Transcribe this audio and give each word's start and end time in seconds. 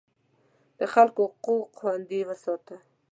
د 0.79 0.81
خلکو 0.93 1.21
حقوق 1.31 1.67
خوندي 1.77 2.21
وساته. 2.25 2.77